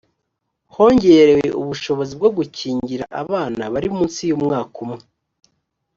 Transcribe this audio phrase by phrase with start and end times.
[0.75, 5.03] hongerewe ubushobozi bwo gukingira abana bari munsi y umwaka umwe